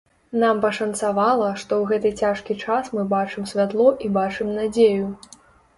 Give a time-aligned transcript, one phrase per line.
[0.43, 5.05] Нам пашанцавала, што ў гэты цяжкі час мы бачым святло і бачым надзею.